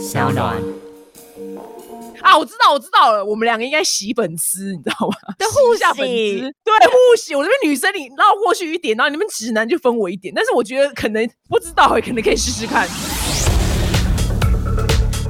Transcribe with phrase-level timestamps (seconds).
[0.00, 0.56] 小暖。
[2.22, 5.34] 啊，我知道，我知道了，我们两个应该洗粉丝，你知道吗？
[5.38, 7.34] 对互 洗一下粉洗丝，对，互洗。
[7.34, 12.88] 我这边女生你绕过去一点，然后你们直男就分我一点，但是我觉得可能不知道，可能可以试试看。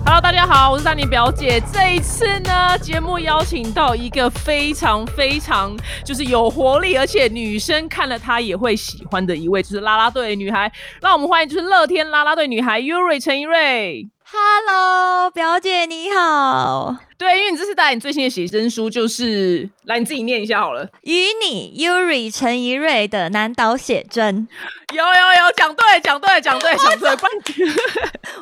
[0.05, 1.61] Hello，大家好，我是丹妮表姐。
[1.73, 10.73] 这一次呢，节目邀请到一个非常非常就是有活力，而且女生看了她也会喜欢的一位，就是啦啦队女孩。
[11.01, 14.09] 让我们欢迎就是乐天啦啦队女孩 Yuri 陈怡瑞。
[14.33, 20.89] Hello，表姐你好，对，因为你这次带你最新的写真书，就是来你自己念一下好了。
[21.03, 21.13] 与
[21.45, 24.47] 你 Yuri 陈怡瑞的南岛写真，
[24.95, 27.73] 有有有，讲对，讲对，讲对，讲对，不然你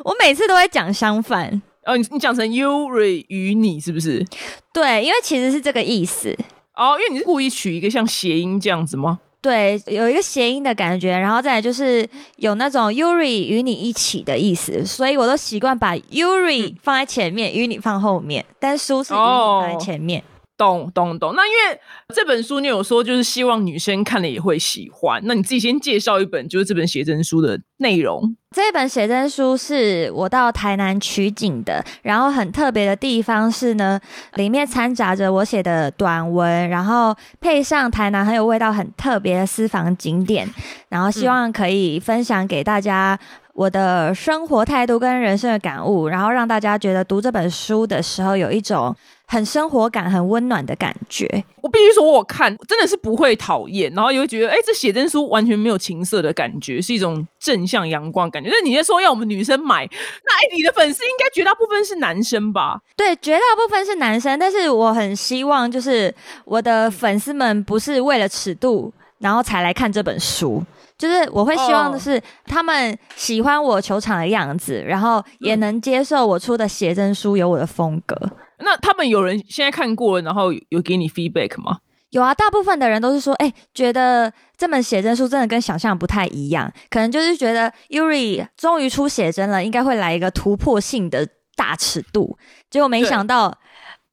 [0.03, 1.59] 我每次都会讲相反。
[1.85, 4.23] 哦，你你讲成 Yuri 与你是不是？
[4.71, 6.37] 对，因为其实是这个意思。
[6.75, 9.21] 哦，因为你是故意取一个像谐音这样子吗？
[9.41, 20.23] 对，有一个谐音的感觉，然后再来就是有那种 Yuri 与你一起的意思，所以我都习惯把 Yuri 放在前面，与你放后面，但书是与你哦放在前面。
[20.59, 21.33] 懂懂懂。
[21.35, 21.79] 那因为
[22.13, 25.21] 这本书你有说，就是希望女生看了也会喜欢。
[25.23, 28.35] 那你自己先介绍一本，就是这本写真书的内容。
[28.51, 33.97] 这本写真书是我到台南取景的，然后很特别的地方是呢，
[34.33, 40.49] 里面掺杂着我写的短文，然后配上台南很有味道、很特别的私房景点，
[40.89, 43.17] 然后希望可以分享给大家
[43.59, 48.95] 我的生活态度跟人生的感悟，然后让大家觉得读这本书的时候有一种
[49.27, 51.27] 很生活感、很温暖的感觉。
[51.61, 58.49] 我必须说，我看真的是不会讨厌，然后也会觉得，哎、这写真书完全没有情色的感觉，是一种正向阳光感觉。
[58.49, 62.79] 那你在说要我们女生买，那哎、你的粉丝应该绝大部分是男生吧？
[62.95, 66.15] 对，绝大部分是男生，但是我很希望就是
[66.45, 70.63] 我的粉丝们不是为了尺度，然后才来看这本书。
[70.99, 78.15] 就是我会希望的是，他们喜欢我球场的样子，然后也能接受我出的写真书有我的风格。
[78.59, 81.77] 那他们有人现在看过了，然后有给你 feedback 吗？
[82.09, 92.37] 有啊，大部分的人都是说，哎、觉得这本写真书真的跟想象不太一样，可能就是觉得 Yuri 终于出写真了，应该会来一个突破性的大尺度，
[92.69, 93.57] 结果没想到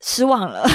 [0.06, 0.62] 失望了。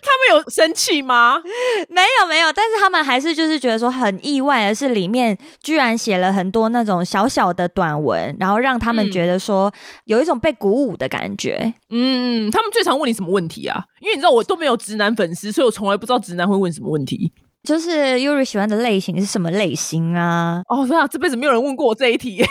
[0.00, 1.40] 他们有生气吗？
[1.88, 9.72] 没有没有，但是他们还是就是觉得说很意外的是，里面居然写了很多那种小小的短文，然后让他们嗯觉得说
[10.04, 11.72] 有一种被鼓舞的感觉。
[11.88, 13.82] 嗯，他们最常问你什么问题啊？
[14.00, 17.32] 因为你知道我都没有直男粉丝，所以我从来不知道直男会问什么问题。
[17.64, 20.62] 就是 Yuri 喜欢的类型是什么类型啊？
[20.68, 22.42] 哦，对啊，这辈子没有人问过我这一题，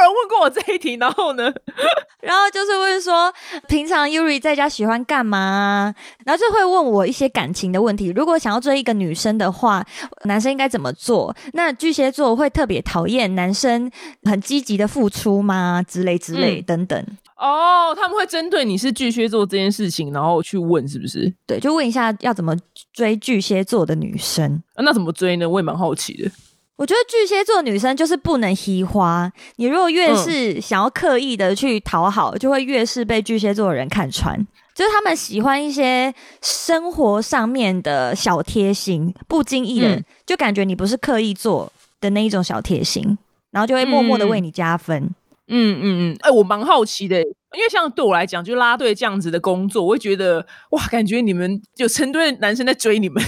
[0.00, 0.94] 有人问过我这一题。
[1.00, 1.44] 然后呢？
[2.20, 3.32] 然后就是问说，
[3.68, 5.94] 平常 Yuri 在家喜欢干嘛啊？
[6.24, 8.12] 然后就会问我一些感情的问题。
[8.14, 9.84] 如果想要追一个女生的话，
[10.24, 11.34] 男生应该怎么做？
[11.54, 13.90] 那巨蟹座会特别讨厌男生
[14.24, 15.82] 很积极的付出吗？
[15.86, 17.06] 之类之类嗯等等。
[17.36, 21.32] 哦，他们会针对你是巨蟹座这件事情，然后去问是不是？
[21.46, 22.54] 对，就问一下要怎么
[22.92, 24.62] 追巨蟹座的女生。
[24.74, 25.48] 啊、那怎么追呢？
[25.48, 26.30] 我也蛮好奇的。
[26.80, 30.16] 我觉得巨蟹座女生就是不能嘻花，你如果越嗯。
[30.16, 34.34] 是想要刻意的去讨好，就会越是被巨蟹座的人看穿。
[34.74, 40.04] 就是他们喜欢一些生活上面的小贴心，不经意的、嗯。
[40.24, 41.70] 就感觉你不是刻意做
[42.00, 43.18] 的那一种小贴心，
[43.50, 45.10] 然后就会默默的为你加分。
[45.48, 53.22] 嗯嗯嗯，哎、我蛮好奇的，因为像对我来讲，就拉队这样子的工作，我会觉得哇，感觉你们有成堆的男生在追你们，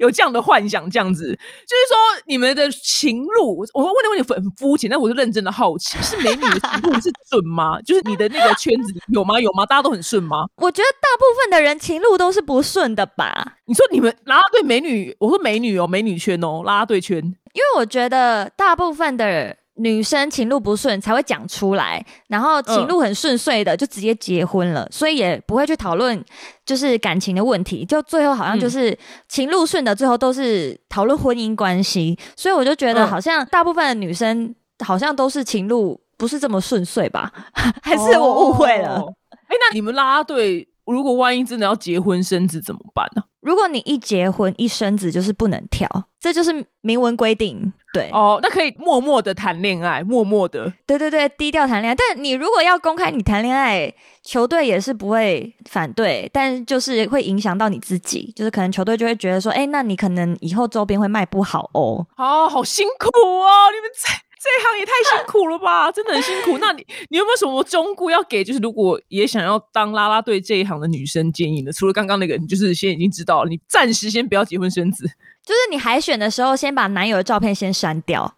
[0.00, 7.80] 有这样的幻想，这样子，就是说你们的情路，我问的问题很肤浅，但我是认真的好奇，是美女的情路是准吗？
[7.86, 9.40] 就是你的那个圈子有吗？
[9.40, 9.64] 有吗？
[9.66, 10.46] 大家都很顺吗？
[10.56, 26.24] 我觉得大部分的人情路都是不顺的吧，你说你们拉拉队美女，我说美女哦，美女圈哦，拉拉队圈，因为我觉得大部分的女生情路不顺才会讲出来，然后情路很顺遂的就直接结婚了，所以也不会去讨论
[26.64, 28.96] 就是感情的问题，就最后好像就是
[29.28, 34.54] 情路顺的，最后都是讨论婚姻关系，所以我就觉得嗯好像大部分的女生
[34.84, 37.32] 好像都是情路不是这么顺遂吧？
[37.82, 39.00] 还是我误会了？
[39.00, 39.12] 哦？
[39.48, 45.88] 哎、那你们拉拉队如果万一真的要结婚生子怎么办呢、如果你一结婚一生子就是不能跳，
[46.20, 47.72] 这就是明文规定。
[47.92, 50.72] 对，哦，那可以默默的谈恋爱，默默的。
[50.86, 51.94] 对对对，低调谈恋爱。
[51.94, 53.92] 但你如果要公开你谈恋爱，
[54.22, 62.06] 球队也是不会反对，但就是会影响到你自己，就是可能球队就会觉得说，哎，那你可能以后周边会卖不好哦。
[62.16, 63.68] 哦，好辛苦哦！
[63.74, 64.08] 你们这
[64.42, 66.58] 这一行也太辛苦了吧，真的很辛苦。
[66.58, 68.42] 那你你有没有什么忠告要给？
[68.42, 71.70] 就是如果也想要当啦啦队这一行的女生建议呢？
[71.70, 75.06] 除了刚刚那个，你就是现在已经知道了，你暂时先不要结婚生子。
[75.44, 78.32] 就是你海选的时候，先把男友的照片先删掉。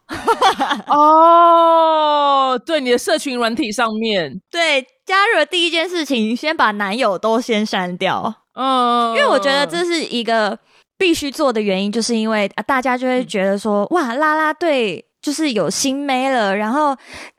[0.89, 8.35] 哦，对，你的社群软体上面，对，加入的第一件事情，先把男友都先删掉。
[8.55, 10.59] 嗯，因为我觉得这是一个
[10.97, 16.97] 必须做的原因，就是因为大家就会觉得说，哇，啦啦队就是有新妹了，然后。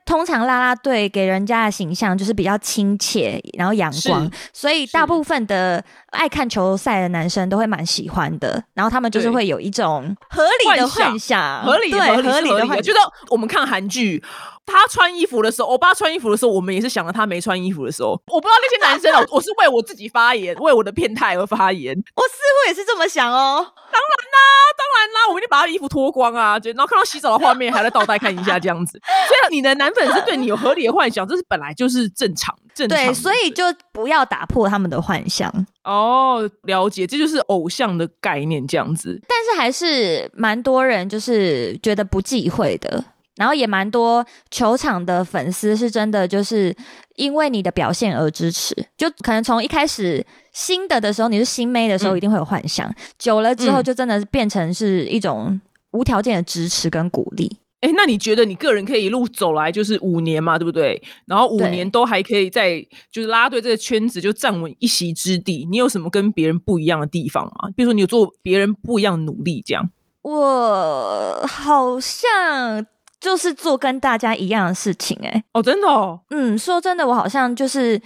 [0.08, 8.64] 通常啦啦队给人家的形象就是比较亲切，然后阳光，所以大部分的爱看球赛的男生都会蛮喜欢的。
[8.76, 12.84] 然后他们就是会有一种合理的幻想，合理对合理的幻想。
[12.84, 13.00] 觉得
[13.32, 14.24] 我们看韩剧，
[14.66, 18.12] 他穿衣服的时候，欧巴穿衣服的时候，我们也是想着他没穿衣服的时候。
[18.28, 21.98] 我不知道那些男生哦， 我是为我自己发言，为我的变态而发言。
[22.16, 23.66] 我似乎也是这么想哦。
[23.92, 24.40] 当然啦，
[24.78, 29.02] 当然啦，我一定把他衣服脱光啊，就然后看到洗澡的画面，还在倒带看一下这样子。
[29.28, 29.92] 所以你的男。
[29.96, 32.98] 粉丝对你有合理的幻想，这是本来就是正常，正常。
[32.98, 33.64] 对，所以就
[33.94, 35.50] 不要打破他们的幻想。
[35.86, 39.18] 哦，了解，这就是偶像的概念，这样子。
[39.26, 43.02] 但是还是蛮多人就是觉得不忌讳的，
[43.36, 46.76] 然后也蛮多球场的粉丝是真的就是
[47.16, 48.76] 因为你的表现而支持。
[48.98, 55.60] 就可能从一开始新的的时候，你是新妹的时候，一定会有幻想，久了之后就真的是变成是一种
[55.92, 57.58] 无条件的支持跟鼓励。
[57.82, 61.00] 哎，那你觉得你个人可以一路走来就是五年嘛，对不对？
[61.28, 67.70] 然后五年都还可以在就是拉队这个圈子就站稳一席之地，你有什么跟别人不一样的地方吗？
[67.76, 69.92] 比如说你有做别人不一样的努力，这样？
[70.24, 72.84] 我好像
[73.26, 78.00] 就是做跟大家一样的事情，哎，哦，真的，哦，嗯，说真的，我好像就是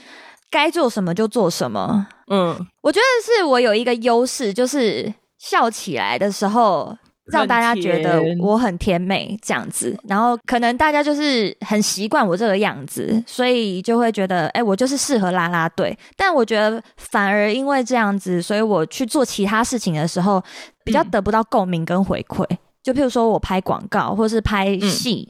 [0.49, 6.97] 该做什么就做什么，嗯，我觉得是我有一个优势，就是笑起来的时候。
[7.31, 15.95] 让大家觉得我很甜美这样子，然后可能大家就是很习惯我这个样子，所以就会觉得，哎，我就是适合拉拉队。
[16.17, 20.43] 但我觉得反而因为这样子，所以我去做其他事情的时候，
[20.83, 22.43] 比较得不到共鸣跟回馈。
[22.81, 25.27] 就譬如说我拍广告或是拍戏，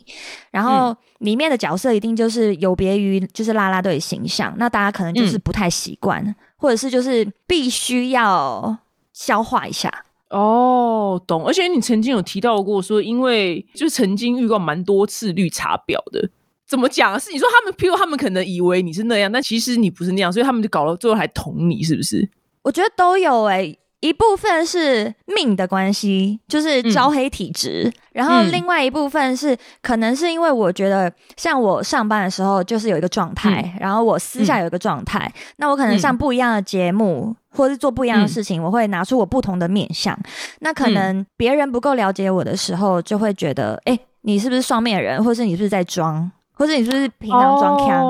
[0.52, 8.78] 然后里面的角色一定就是有别于就是拉拉队形象，那大家可能就是不太习惯，或者是就是必须要
[9.14, 9.92] 消化一下。
[10.30, 11.44] 哦，懂。
[11.44, 16.30] 而且你曾经有提到过说，因为就曾经遇过蛮多次绿茶婊的，
[16.68, 17.20] 怎么讲？
[17.20, 22.30] 是你说他们，譬如他们可能以为你是那样，但其实你不是那样，所以他们就搞了，最后还捅你，是不是？
[22.62, 23.79] 我觉得都有诶。
[24.02, 40.18] 一部分是命的关系，就是招黑体质，然后另外一部分是可能是因为我觉得，像我上班的时候就是有一个状态，然后我私下有一个状态，那我可能上不一样的节目，或是做不一样的事情，我会拿出我不同的面相。
[40.60, 48.02] 那可能别人不够了解我的时候，就会觉得，哎，你是不是双面人，或是你是不是在装，或是你是不是平常装腔？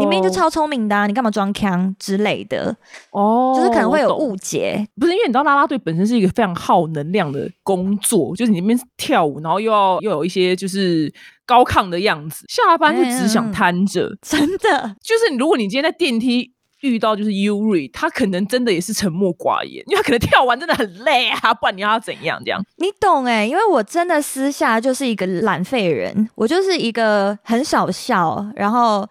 [0.00, 2.74] 你明明就超聪明的，你干嘛装腔之类的？
[3.10, 4.86] 哦，就是可能会有误解。
[5.00, 11.12] 不是因为你知道，拉拉队本身是一个非常耗能量的工作，就是你那边跳舞，然后又要又有一些就是
[11.44, 14.16] 高亢的样子，下班就只想瘫着。
[14.22, 16.52] 真的，就是如果你今天在电梯。
[16.82, 22.62] 遇到就是 Uri，他可能真的也是沉默寡言，因为他可能跳完真的很累啊，不然你要他怎样这样？
[22.76, 29.08] 你懂哎，因为我真的私下就是一个懒废人，我就是一个很少笑，然后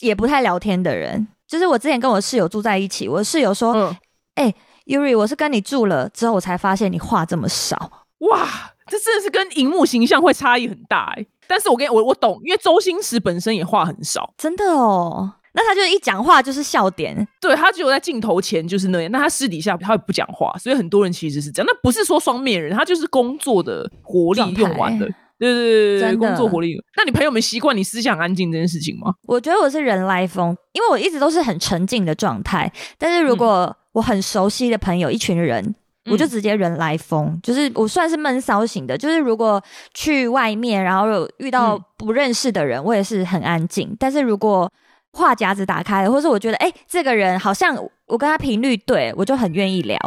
[0.00, 1.26] 也不太聊天的人。
[1.46, 3.96] 就是我之前跟我室友住在一起，我室友说
[4.36, 4.54] ：“哎
[4.86, 8.46] ，Uri，我是跟你住了之后，我才发现你话这么少。”哇，
[8.86, 11.26] 这真的是跟荧幕形象会差异很大哎。
[11.48, 15.32] 但是我跟我我懂，因为周星驰本身也话很少，真的哦。
[15.52, 21.68] 那他就一讲话就是笑点，对他只有在镜头前就是那样，那他私底下他也不讲话，所以很多人其实是这样。
[21.68, 25.08] 那不是说双面人，他就是工作的活力用完了，
[25.40, 26.76] 对对对，工作活力。
[26.96, 29.14] 那你朋友们习惯你思想安静这件事情吗？
[29.26, 32.70] 我觉得我是人来疯，因为我一直都是很沉静的状态。
[32.98, 35.74] 但是如果我很熟悉的朋友一群人，
[36.10, 38.96] 我就直接人来疯，就是我算是闷骚型的。
[38.96, 39.62] 就是如果
[39.94, 43.96] 去外面，然后有遇到不认识的人，我也是很安静。
[43.98, 44.70] 但是如果
[45.12, 49.98] 话匣子打开了，或是我觉得，哎，这个人好像我跟他频率对，我就很愿意聊。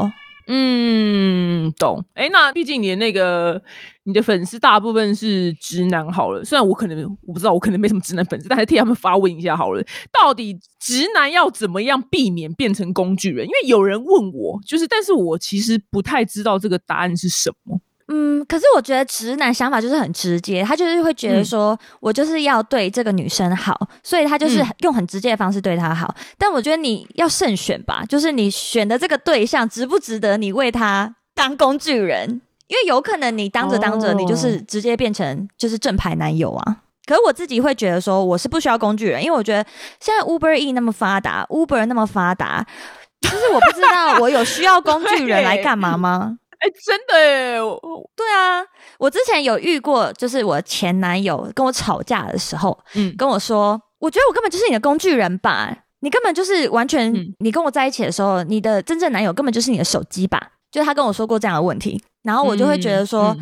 [0.48, 2.04] 嗯，懂。
[2.14, 3.62] 哎，那毕竟你的那个
[4.04, 6.44] 你的粉丝大部分是直男，好了。
[6.44, 9.84] 虽然我可能我不知道，我可能没什么直男粉丝，但是替他们发问一下好了。
[10.12, 13.46] 到底直男要怎么样避免变成工具人？
[13.46, 17.80] 因为有人问我，就是，但是我其实不太知道这个答案是什么。
[18.16, 26.14] 嗯，可是我觉得直男想法就是很直接，他就是会觉得说，我就是要对这个女生好，所以他就是用很直接的方式对她好。
[26.38, 32.40] 但我觉得你要慎选吧，就是你选的这个对象值不值得你为他当工具人？
[32.68, 36.78] 因为有可能你当着当着，你就是直接变成就是正牌男友啊。
[37.08, 39.66] 可是我自己会觉得说，我是不需要工具人，因为我觉得
[40.00, 42.64] 现在 Uber E 那么发达，Uber 那么发达，
[43.22, 46.38] 就是我不知道我有需要工具人来干嘛吗？
[46.64, 47.58] 哎，真的哎，
[48.16, 48.64] 对啊，
[48.98, 63.36] 我之前有遇过，就是我前男友跟我吵架的时候，嗯，跟我说，我觉得我根本就是你的工具人吧，你根本就是完全，你跟我在一起的时候，你的真正男友根本就是你的手机吧，就他跟我说过这样的问题，然后我就会觉得说，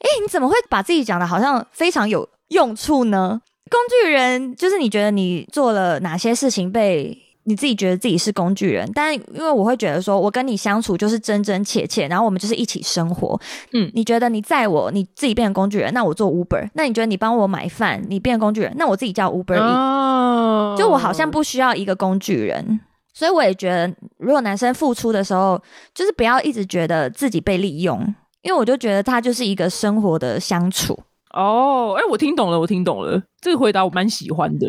[0.00, 3.40] 哎，你怎么会把自己讲的好像非常有用处呢？
[3.70, 13.38] 工具人就是你觉得你做了哪些事情被你自己觉得自己是工具人，但因为我会觉得说我跟你相处就是真真切切，然后我们就是一起生活。
[13.72, 19.58] 嗯，你觉得你在我，你自己变成工具人，那我做 Uber；那你觉得你帮我买饭，你变工具人，那我自己叫 Uber。
[19.58, 22.80] 哦，就我好像不需要一个工具人，
[23.12, 25.60] 所以我也觉得，如果男生付出的时候，
[25.94, 28.00] 就是不要一直觉得自己被利用，
[28.42, 30.98] 因为我就觉得他就是一个生活的相处。
[31.34, 34.68] 哦，哎，我听懂了，我听懂了，这个回答我蛮喜欢的，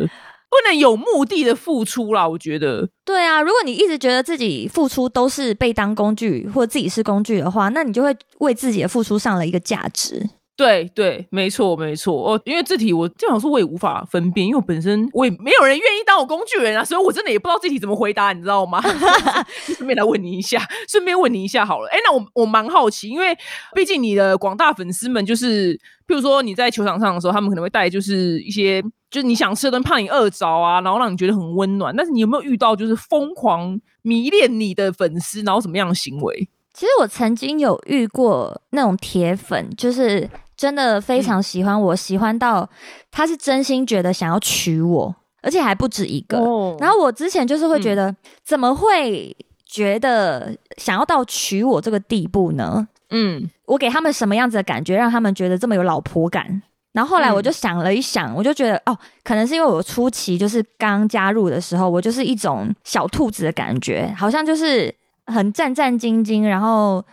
[0.50, 2.88] 不能有目的的付出啦，我觉得。
[3.04, 10.30] 对啊，如果你一直觉得自己付出都是被当工具，或自己是工具的话，那你就会为自己的付出上了一个价值。
[10.58, 18.82] 对对，没错没错哦，因为这题我这样说我也无法分辨，因为我本身我也没有人愿意当我工具人啊，所以我真的也不知道这题怎么回答，你知道吗？
[19.76, 21.90] 顺便来问你一下，顺便问你一下好了。
[21.90, 23.38] 哎，那我我蛮好奇，因为
[23.74, 25.76] 毕竟你的广大粉丝们就是，
[26.08, 28.82] 譬如说你在球场上的时候，他们可能会带就是一些
[29.16, 31.96] 就是你想吃的东西，怕你饿着啊，然后让你觉得很温暖。
[31.96, 36.50] 但是你有没有遇到就是疯狂迷恋你的粉丝，然后什么样的行为？
[36.74, 40.30] 其实我曾经有遇过那种铁粉，就是。
[40.58, 42.70] 真的非常喜欢我，喜欢到
[43.12, 46.38] 他是真心觉得想要娶我，而且还不止一个。
[46.80, 52.88] 然后我之前就是会觉得，怎么会觉得想要到娶我这个地步呢？
[53.10, 56.62] 嗯，我给他们什么样子的感觉，让他们觉得这么有老婆感？
[56.96, 64.92] 然后后来我就想了一想，我就觉得哦，可能是因为我初期就是刚加入的时候，我就是一种小兔子的感觉，好像就是
[65.28, 67.04] 很战战兢兢，然后。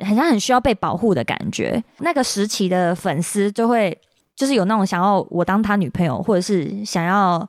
[0.00, 3.98] 好像很需要被保护的感觉，那个时期的粉丝就会
[4.36, 7.44] 就是有那种想要我当他女朋友，或者是想要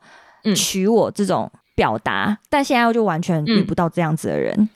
[0.55, 4.67] 娶我这种表达，但现在我就完全遇不到这样子的人。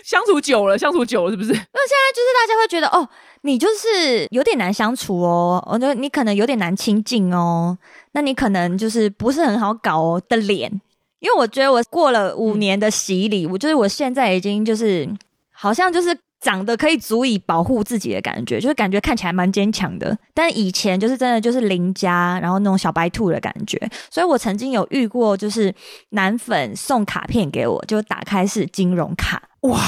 [0.04, 1.48] 相处久了，相处久了是不是？
[1.48, 3.08] 那现在就是大家会觉得哦，
[3.42, 7.76] 你就是有点难相处哦，我觉得你可能有点难亲近哦，
[8.12, 10.70] 那你可能就是不是很好搞哦的脸，
[11.20, 15.08] 因为我觉得我过了五年的洗礼，我就是我现在已经就是。
[15.62, 20.16] 好像就是长得可以足以保护自己的感觉，就是感觉看起来蛮坚强的。
[20.32, 23.78] 但以前就是真的就是邻家，然后那种小白兔的感觉。
[24.10, 25.74] 所以我曾经有遇过，就是
[26.12, 29.80] 男粉送卡片给我，就打开是金融卡，哇，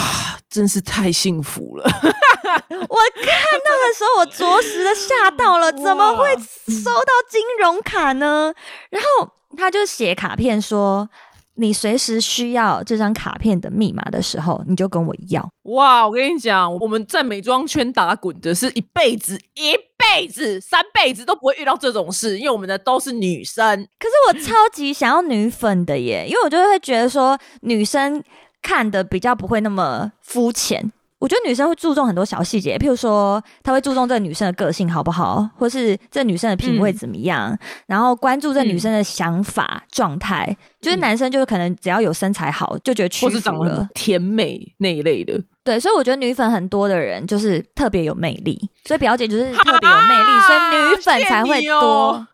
[0.50, 1.85] 真是太幸福了！
[1.88, 3.26] 我看
[3.61, 8.52] 到的时候，我着实的吓到了，怎么会收到金融卡呢？
[8.91, 11.09] 然后他就写卡片说。
[11.57, 15.47] 你随时需要这张卡片的密码的时候，你就跟我要。
[15.64, 23.87] 哇，我跟你讲，我们在美妆圈打滚的是一辈子、一辈子、三辈子都不会遇到这种事，因为我们的都是女生。
[23.99, 28.25] 可是我超级想要女粉的耶，因为我就会觉得说，女生
[28.62, 30.92] 看的比较不会那么肤浅。
[31.19, 40.57] 我觉得女生会注重很多小细节，譬如说，她会注重这个女生的个性好不好，或是这女生的品味怎么样，然后关注这女生的想法状态。
[40.81, 45.40] 就是男生就是可能只要有身材好，就觉得屈服了，甜美那一类的。
[45.64, 52.26] 对，所以我觉得女粉很多的人就是特别有魅力，所以表姐就是特别有魅力，所以女粉才会多。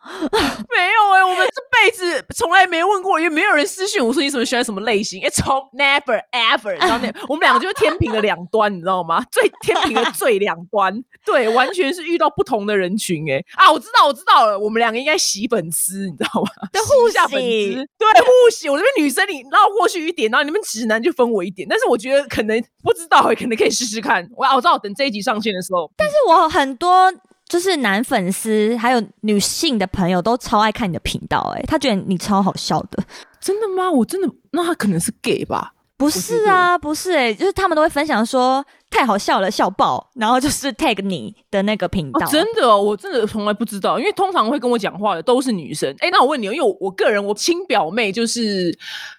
[0.70, 9.22] 没有哎，我们这辈子从来没问过，也没有人私信我说你什么喜欢什么类型，哎，从 never ever，然后那 我们两个就是天平的两端，你知道吗？
[9.30, 13.30] 最天平的最两端，对，完全是遇到不同的人群。
[13.30, 16.48] 哎，啊，我知道，我知道了，我们两个应该洗粉丝，你知道吗？
[16.72, 18.70] 对，互下粉丝，对，互洗。
[18.70, 23.17] 我这边女生你绕过去一点，然后你们直男就分我一点，但是我觉得可能不知道。
[23.22, 25.90] 可能可以试试看，我我知道等这一集上线的时候。
[25.96, 27.12] 但是我很多
[27.48, 33.02] 就是男粉丝还有女性的朋友都超爱看你的频道，哎，他觉得你超好笑的，
[33.40, 33.90] 真的吗？
[33.90, 35.72] 我真的，那他可能是 gay 吧？
[35.96, 42.26] 不是啊，不是哎，就是他们都会分享说太好笑了，笑爆，然后就是 tag 你的那个频道。
[42.26, 45.94] 真的，我真的从来不知道，因为通常会跟我讲话的都是女生。
[45.98, 48.76] 哎，那我问你，因为我我个人，我亲表妹就是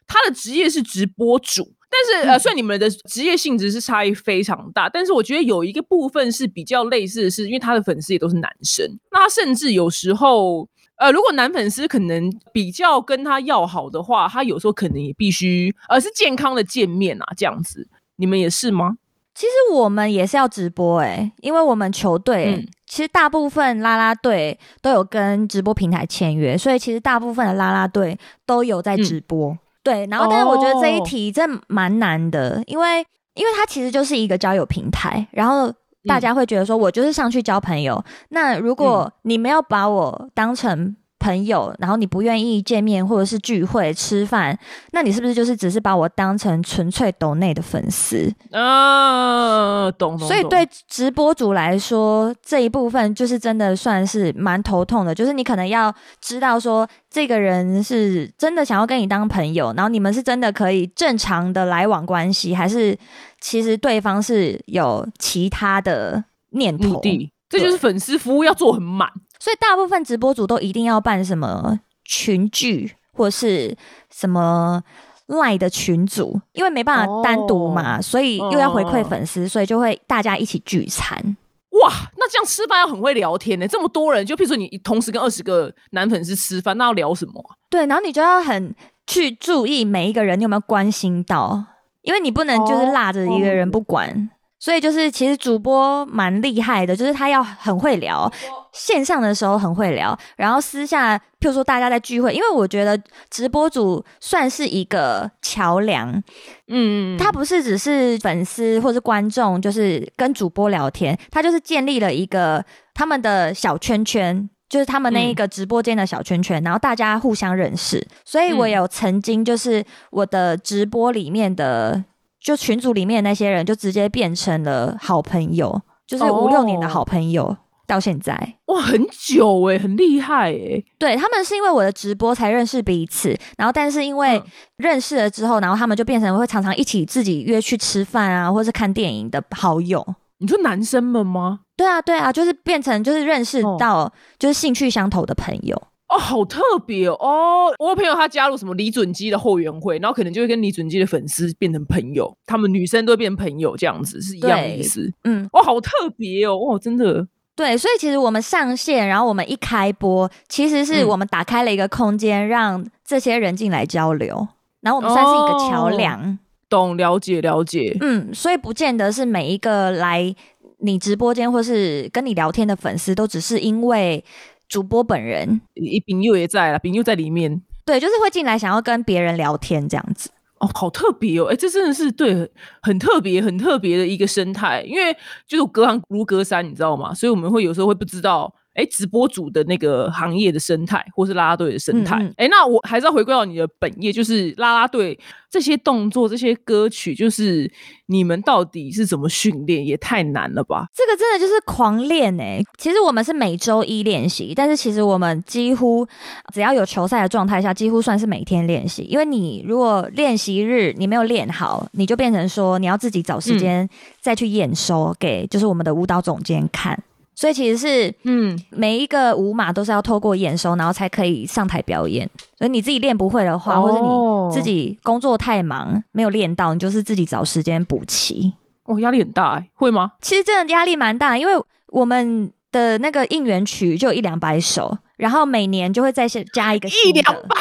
[0.07, 1.71] 她的职业是直播主。
[1.91, 18.97] 但是呃，虽然你们的职业性质是差异非常大，但是我觉得有一个部分是比较类似的是，因为她的粉丝也都是男生，那他甚至有时候呃，如果男粉丝可能比较跟他要好的话，他有时候可能也必须呃是健康的见面啊，这样子，你们也是吗？
[19.39, 29.57] 其实我们也是要直播哎，因为我们球队其实大部分啦啦队都有跟直播平台签约，所以其实大部分的啦啦队都有在直播。
[29.81, 32.99] 对，然后但是我觉得这一题真蛮难的，因为
[33.35, 35.73] 因为它其实就是一个交友平台，然后
[36.05, 38.03] 大家会觉得说，我就是上去交朋友。
[38.31, 44.57] 那如果你没有把我当成朋友，然后你不愿意见面或者是聚会吃饭，
[44.91, 48.33] 那你是不是就是只是把我当成纯粹抖内的粉丝？
[48.51, 50.27] 啊，懂懂。
[50.27, 62.97] 所以对直播主来说，这一部分就是真的算是蛮头痛的，就是你可能要知道说，这个人是真的想要跟你当朋友，然后你们是真的可以正常的来往关系，还是
[63.41, 67.01] 其实对方是有其他的念头？
[67.49, 69.09] 这就是粉丝服务要做很满。
[69.39, 73.75] 所以大部分直播主都一定要办什么群聚或是
[74.11, 74.83] 什么
[75.27, 81.37] 赖的群组，因为没办法单独嘛，所以又要回馈粉丝，所以就会大家一起聚餐。
[81.81, 83.67] 哇，那这样吃饭要很会聊天呢？
[83.67, 87.41] 这么多人，就譬如说你同时跟二十个男粉丝吃饭，那要聊什么？
[87.69, 88.75] 对，然后你就要很
[89.07, 91.63] 去注意每一个人你有没有关心到，
[92.01, 94.29] 因为你不能就是落着一个人不管。
[94.59, 98.29] 所以就是，其实主播蛮厉害的，就是他要很会聊，
[98.73, 106.21] 线上的时候很会聊，然后私下，譬如说大家在聚会，因为我觉得直播主算是一个桥梁，
[106.67, 112.61] 嗯，他不是只是粉丝或是观众，就是跟主播聊天，他就是建立了一个
[112.93, 122.03] 他们的小圈圈，就是他们那一个直播间的小圈圈，然后大家互相认识，所以我有曾经就是我的直播里面的。
[122.41, 127.55] 就群组里面那些人，就直接变成了好朋友，就是五六年的好朋友，
[127.85, 130.83] 到现在哇，很久哎，很厉害哎。
[130.97, 134.41] 对他们是因为我的直播才认识彼此，然后但是因为
[134.77, 140.05] 认识了之后，然后他们就变成会常常一起自己约去吃饭啊，或是看电影的好友。
[140.41, 141.59] 你说男生们吗？
[141.75, 145.81] 对啊，对啊，就是变成就是认识到就是兴趣相投的朋友。
[146.09, 147.71] 哦，好特别哦！
[147.77, 155.13] 我朋友他加入什么李准基的后援会，然后可能就会跟李准基的粉丝变成朋友，他们女生都会变朋友，这样子是一样的意思。
[155.25, 156.57] 嗯，哇，好特别哦！
[156.57, 157.27] 哇，真的。
[157.55, 164.47] 对，所以其实我们上线，然后我们一开播，其实是我们打开了一个空间，让这些人进来交流，
[164.81, 166.39] 然后我们算是一个桥梁。
[166.67, 167.95] 懂，了解，了解。
[168.01, 170.33] 嗯，所以不见得是每一个来
[170.79, 174.23] 你直播间或是跟你聊天的粉丝，都只是因为。
[174.69, 175.59] 主播本人，
[176.05, 180.29] 丙佑也在了，丙佑在里面，对，就是会进来想要跟别人聊天这样子。
[180.59, 182.49] 哦，好特别哦，哎，这真的是对，
[182.81, 185.15] 很特别、很特别的一个生态，因为
[185.47, 187.13] 就是隔行如隔山，你知道吗？
[187.13, 188.53] 所以我们会有时候会不知道。
[188.79, 192.15] 哎，直播主的那个行业的生态，或是拉拉队的生态。
[192.37, 197.69] 哎，那我还是要回归到你的本业，就是拉拉队这些动作、这些歌曲，就是
[198.05, 199.85] 你们到底是怎么训练？
[199.85, 200.85] 也太难了吧！
[200.95, 202.63] 这个真的就是狂练哎。
[202.77, 206.07] 其实我们是每周一练习，但是其实我们几乎
[206.53, 209.03] 只要有球赛的状态下，几乎算是每天练习。
[209.03, 213.89] 因为你如果练习日你没有练好，你就变成说你要自己找时间
[214.21, 216.97] 再去验收给就是我们的舞蹈总监看。
[217.39, 222.29] 所以其实是，嗯，每一个舞码都是要透过验收，然后才可以上台表演。
[222.57, 228.51] 所以你自己练不会的话，或者你自己工作太忙没有练到，你就是自己找时间补齐。
[228.83, 230.11] 哦，压力很大，会吗？
[230.19, 231.53] 其实真的压力蛮大，因为
[231.87, 237.55] 我们的那个应援曲就有一两百首，然后每年就会再加一个一两百。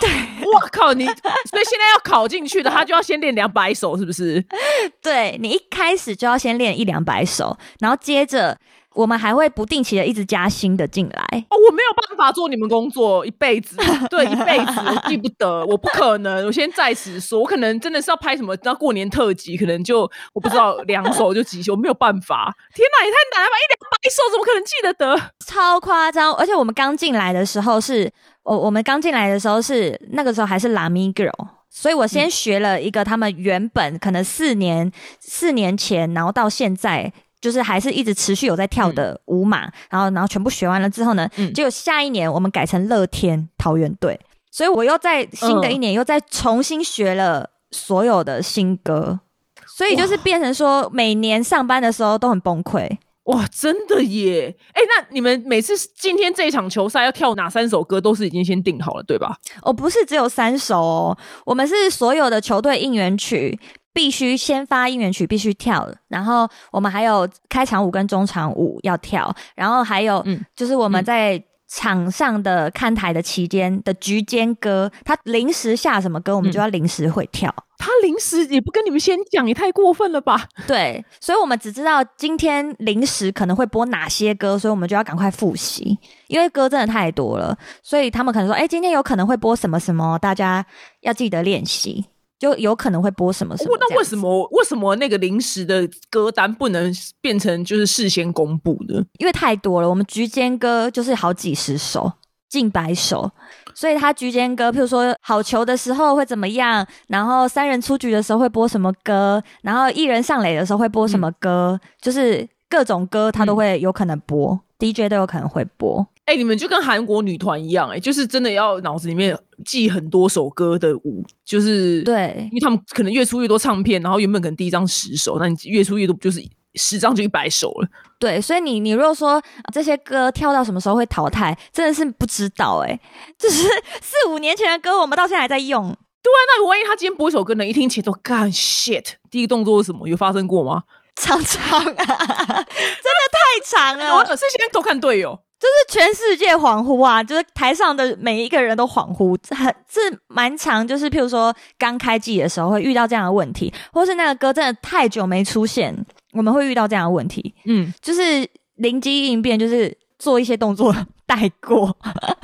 [0.00, 0.10] 对，
[0.44, 1.04] 我靠你！
[1.04, 1.12] 所
[1.60, 4.44] 以现在要考进去的，他就要先练两百首，是不是？
[5.00, 8.58] 对你一开始就要先练一两百首，然后接着。
[8.98, 13.76] 我们还会不定期的一直加新的进来哦，我没有办法做你们工作一辈子，
[14.10, 16.44] 对，一辈子我记不得，我不可能。
[16.46, 20.00] 我先在此说，我可能真的是要拍什么，到过年特辑，可能就
[20.32, 22.52] 我不知道两首就几首，我没有办法。
[22.74, 23.56] 天哪，也太难了吧！
[23.62, 25.30] 一两百首怎么可能记得得？
[25.46, 26.34] 超夸张！
[26.34, 28.10] 而且我们刚进来的时候是，
[28.42, 31.30] 我我们刚进来的时候是那个时候还是拉米 girl，
[31.70, 37.12] 所以我先学了一个他们原本可能四年四年前，然后到现在。
[37.40, 44.18] 就是还是一直持续有在跳的舞马，然后然后全部学完了之后呢，结果下一年我们改成乐天桃园队，
[44.50, 49.20] 所以我又在新的一年又再重新学了所有的新歌，
[49.66, 52.98] 所以就是变成说每年上班的时候都很崩溃。
[53.24, 54.56] 哇，真的耶！
[54.72, 59.36] 哎，那你们每次今天这一场球赛要跳哪三首歌，都是已经先定好了，对吧？
[59.60, 63.60] 哦，不是只有三首哦，我们是所有的球队应援曲。
[63.98, 65.84] 必须先发应援曲，必须跳。
[66.06, 69.34] 然后我们还有开场舞跟中场舞要跳。
[69.56, 77.52] 然后还有，嗯，就是我们在场上的看台的期间的局间歌，他临时下什么歌，我们就要临时会跳。
[77.76, 80.46] 他临时也不跟你们先讲，也太过分了吧？
[80.68, 87.58] 对，所以我们只知道今天临时可能会播哪些歌，所以我们就要赶快复习，因为歌真的太多了。
[87.82, 90.64] 所以他们可能说，哎，今天有可能会播什么什么，大家
[91.00, 92.04] 要记得练习。
[92.38, 93.76] 就有可能会播什么什么。
[93.80, 98.94] 那为什么为什么那个临时的歌单不能变成就是事先公布的？
[99.18, 102.12] 因为太多了，我们局间歌就是好几十首。
[102.48, 103.30] 近百首，
[103.74, 116.06] 所以他局间歌，譬如说好球的时候会怎么样，然后三人出局的时候会播什么歌，然后一人上垒的时候会播什么歌，就是各种歌他都会有可能播，DJ 都有可能会播。
[116.28, 126.46] 哎，你们就跟韩国女团一样，哎，就是真的要脑子里面记很多首歌的舞，就是对，因为他们可能越出越多唱片，然后原本可能第一张十首，那你越出越多就是。
[126.74, 127.88] 十张就一百首了，
[128.20, 133.00] 对，所以你你如果说这些歌跳到什么时候会淘汰，真的是不知道哎，
[133.36, 133.62] 就是
[134.00, 135.82] 四五年前的歌，我们到现在还在用。
[136.22, 140.06] 对啊，那万一他今天播一首歌呢，一听起都干 shit，第一个动作是什么？
[140.06, 140.84] 有发生过吗？
[141.20, 143.27] 唱唱啊， 真的太
[143.64, 144.14] 长了。
[144.14, 150.86] 我是现在都看队友，就是全世界恍惚啊，就是台上的每一个人都恍惚，很是蛮长。
[150.86, 155.94] 就是譬如说刚开季的时候会遇到这样的问题，或是那个歌真的太久没出现。
[156.32, 160.94] 我们会遇到这样的问题，嗯，就是灵机应变，就是做一些动作
[161.26, 161.96] 带过。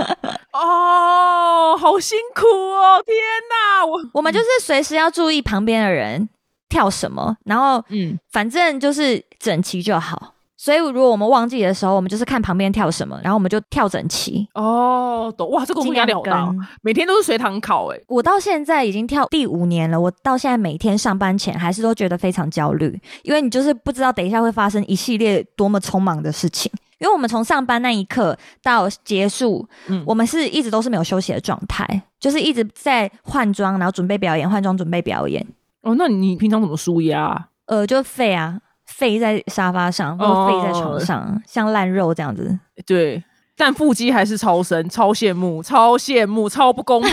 [0.53, 3.03] 哦，好辛苦哦！
[3.05, 3.15] 天
[3.51, 6.29] 哪，我我们就是随时要注意旁边的人
[6.69, 10.34] 跳什么，然后嗯，反正就是整齐就好。
[10.65, 14.49] 所以，如果我们忘记的时候，我们就是看旁边跳什么，然后我们就跳整齐。
[14.55, 16.51] 哦，懂哇，这个压力好大，
[16.81, 18.01] 每天都是随堂考哎。
[18.09, 26.73] 我到现在已经跳第五年了，我到现在每天上班前还是都觉得非常焦虑，因为你就是不知道等一下会发生一系列多么匆忙的事情。
[26.97, 31.87] 因为我们从上班那一刻到结束，嗯，我们是一直都是没有休息的状态，
[32.19, 35.47] 就是一直在换装，然后准备表演，换装准备表演。
[35.83, 37.49] 哦，那你平常怎么舒压？
[37.67, 38.61] 呃，就废啊。
[38.97, 42.57] 废在沙发上，或废在床上，像烂肉这样子。
[42.87, 43.23] 对，
[43.57, 47.11] 但腹肌还是超深，超羡慕，超羡慕，超不公平，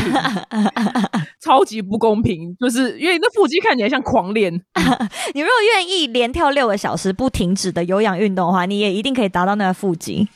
[1.41, 2.56] 超级不公平。
[2.60, 4.54] 就是因为那腹肌看起来像狂练。
[5.34, 10.28] 你如果愿意连跳六个小时不停止的有氧运动的话，你也一定可以达到那个腹肌。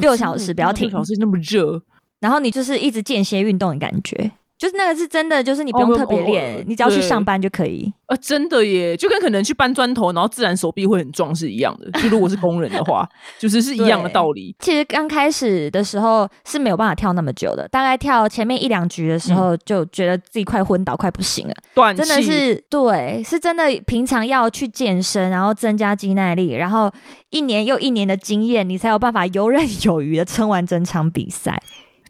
[0.00, 1.82] 六小时不要停，六小时那么热，
[2.20, 4.32] 然后你就是一直间歇运动的感觉。
[4.64, 7.92] 就是那个是真的，就是你不用特别练，你只要去上班就可以。
[8.06, 11.90] 呃，真的耶，就跟可能去搬砖头，然后自然手臂会很壮是一样的。
[12.00, 13.06] 就如果是工人的话，
[13.38, 14.56] 就是是一样的道理。
[14.60, 21.54] 其实刚开始的时候是没有办法跳那么久的，大概跳前面一两局的时候，就觉得自己快昏倒，快不行了。
[21.74, 23.64] 断真的是对，是真的。
[23.86, 26.90] 平常要去健身，然后增加肌耐力，然后
[27.28, 31.62] 一年又一年的经验，你才有办法游刃有余的撑完整场比赛。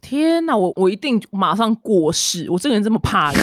[0.05, 2.47] 天哪，我我一定马上过世！
[2.51, 3.41] 我这个人这么怕热，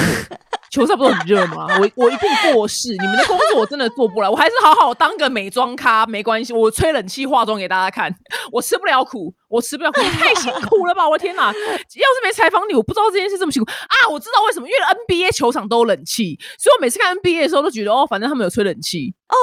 [0.69, 1.65] 球赛不是很热吗？
[1.79, 2.91] 我我一定过世！
[2.91, 8.15] 你们的工作我真的做不来，我还是好好当个美妆咖没关系，我吹冷气化妆给大家看。
[8.51, 11.09] 我吃不了苦，我吃不了苦，太辛苦了吧！
[11.09, 14.07] 我的天哪，要是没采访你，我不知道这件事这么辛苦啊！
[14.11, 14.79] 我知道为什么，因为
[15.17, 19.15] NBA 球场都有冷气，所以我每次看 NBA 的时候都觉得哦，反正他们有吹冷气。
[19.29, 19.35] 哦，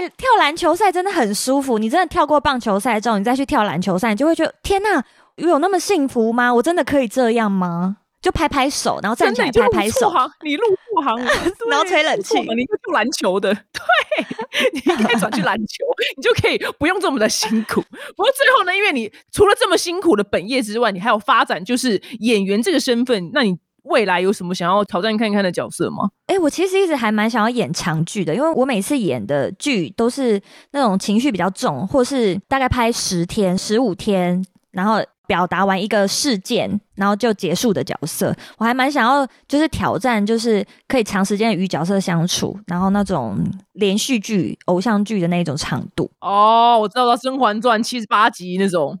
[0.00, 1.78] 对，跳篮球赛真的很舒服。
[1.78, 5.04] 你真的跳过棒球赛之后，你再去跳篮球赛，你就会觉得天哪！
[5.38, 6.52] 有那么幸福吗？
[6.52, 7.98] 我真的可以这样吗？
[8.20, 10.12] 就拍拍手，然后站起来拍拍手。
[10.42, 11.16] 你入错行，
[11.70, 12.36] 然后吹冷气。
[12.40, 15.84] 你是做篮球的，对， 你可以转去篮球，
[16.16, 17.80] 你就可以不用这么的辛苦。
[18.16, 23.30] 不过最后呢，因为你除了这么辛苦的本业之外，你还有发展就是演员这个身份。
[23.32, 26.10] 那你未来有什么想要挑战看看的角色吗？
[26.26, 35.00] 哎，我其实一直还蛮想要演长剧的，因为我每次演的剧都是那种情绪比较重，或是大概拍十天、十五天，然后。
[35.28, 43.38] 表达完一个事件，然后就结束的角色，我还蛮想要，就是挑战，就是可以长时间与角色相处，然后那种
[43.74, 46.10] 连续剧、偶像剧的那种长度。
[46.20, 48.98] 哦，我知道了《甄嬛传》七十八集那种。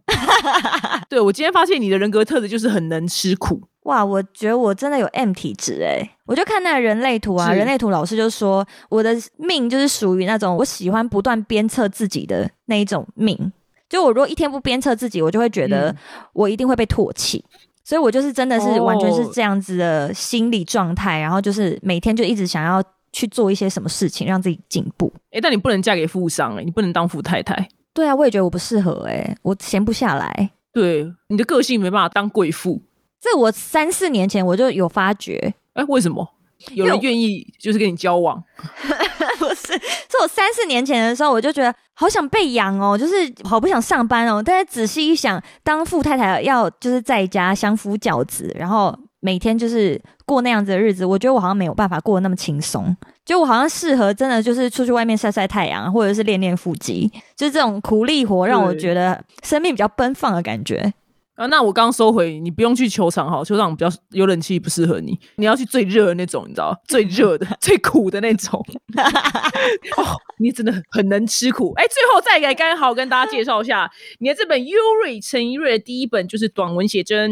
[1.08, 3.60] 对，我今天发现你的人格特质就是很能吃苦。
[3.84, 6.06] 哇，我觉得我真的有 M 体质哎！
[6.26, 13.50] 我就看那个人类图啊，人类图老师就说我的命就是属于那种我喜欢不断鞭策自己的那一种命。
[13.88, 15.94] 就我如果一天不鞭策自己，我就会觉得
[16.32, 17.44] 我一定会被唾弃，
[17.82, 25.12] 所以我就是真的是完全是这样子的心理状态，然后就是每天就一直想要去做一些什么事情让自己进步。
[25.30, 27.68] 哎，但你不能嫁给富商哎，你不能当富太太。
[27.94, 30.50] 对啊，我也觉得我不适合哎，我闲不下来。
[30.72, 32.80] 对，你的个性没办法当贵妇。
[33.20, 35.54] 这我三四年前我就有发觉。
[35.72, 36.34] 哎，为什么？
[36.72, 38.42] 有人愿意就是跟你交往？
[39.38, 44.42] 不是，是我三四年前的时候，我就觉得好想被养哦，就是好不想上班哦。
[44.44, 52.96] 但是仔细一想，当富太太要就是在家相夫教子，然后每天就是过那样子的日子，我觉得我好像没有办法过得那么轻松。
[53.24, 60.92] 就我好像适合真的就是出去外面晒晒太阳，或者是练练腹肌，就是这种苦力活，让我觉得生命比较奔放的感觉。
[61.38, 65.16] 啊，那我刚刚收回，你不用去球场哈，球场比较有冷气，不适合你。
[65.36, 68.60] 你要去最热的那种，你知道，最热的、 最苦的那种。
[69.96, 71.72] 哦，你真的很能吃苦。
[71.76, 77.30] 哎，最后再来刚好跟大家介绍一下，你的这本 Yuri 陈一瑞的第一本就是短文写真。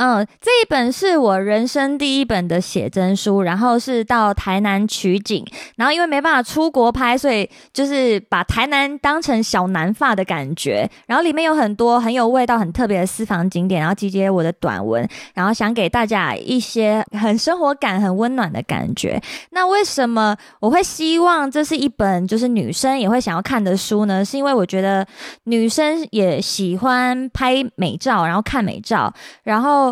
[0.00, 19.20] 嗯，这一本是我人生第一本的写真书，然后是到台南取景，然后因为没办法出国拍，所以就是把台南当成小南发的感觉，然后里面有很多很有味道、很特别的私房景点，然后集结我的短文，然后想给大家一些很生活感、很温暖的感觉。
[19.50, 24.24] 那为什么我会希望这是一本就是女生也会想要看的书呢？
[24.24, 25.04] 是因为我觉得
[25.42, 29.87] 女生也喜欢拍美照，然后看美照，然后。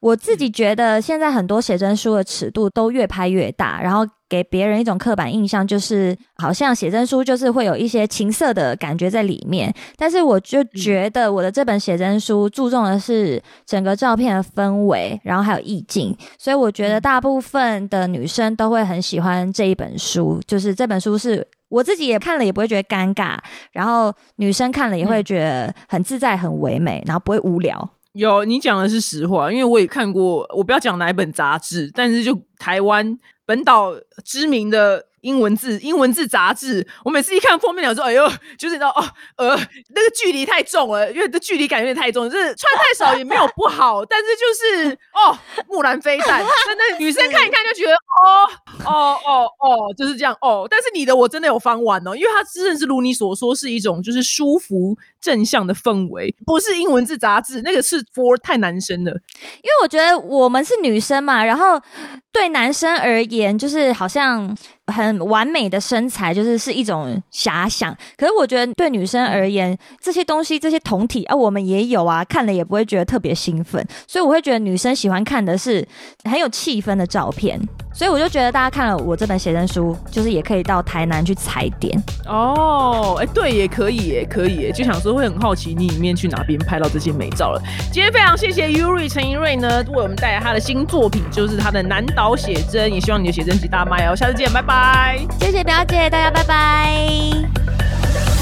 [0.00, 9.72] 我自己觉得，现在很多写真书的尺度都越拍越大，然后给别人一种刻板印象，就是好像写真书就是会有一些情色的感觉在里面。
[9.96, 20.38] 但是我就觉得，我的这本写真书注重的是整个照片的氛围，然后还有意境，所以我觉得大部分的女生都会很喜欢这一本书。
[20.46, 23.38] 就是这本书是我自己也看了也不会觉得尴尬，
[23.72, 27.88] 然后女生看了也会觉得很自在、很唯美，然后不会无聊。
[28.14, 35.06] 有，你讲的是实话，因为我也看过，我不要讲哪一本杂志，但是就台湾本岛知名的。
[35.24, 39.02] 英文字，英文字杂志，我每次一看封面，我说：“哎呦，就是你知道哦，
[39.38, 45.34] 呃，那个距离太重了，因为这距离感有点太重，就是穿太少也没有不好，但是就是哦，
[45.66, 50.68] 木兰飞弹，那那女生看一看就觉得哦哦哦哦，就是这样哦。
[50.70, 54.94] 但是你的我真的有翻完哦，因为它真的是如你所说，是一种就是舒服
[55.24, 61.80] 正向的氛围，不是英文字杂志，那个是 for 太男生了，因为我觉得我们是女生嘛，然后
[62.30, 64.54] 对男生而言，就是好像。
[64.92, 75.88] 很完美的身材就是是一种遐想，可是我觉得对女生而言，这些东西这些同体啊，我们也有啊，看了也不会觉得特别兴奋，所以我会觉得女生喜欢看的是
[76.24, 77.58] 很有气氛的照片，
[77.94, 87.62] 所以我就觉得大家看了我这本写真书，就是也可以到台南去踩点哦，哎，对，也可以，也可以，就想说会很好奇你里面去哪边拍到这些美照了。
[87.92, 95.24] 今天非常谢谢 Yuri 陈怡瑞呢，为我们带来他的新作品，就是他的南岛写真，也希望你的写真集大卖哦，下次见，拜拜。
[95.38, 98.33] 谢谢表姐，大家拜拜。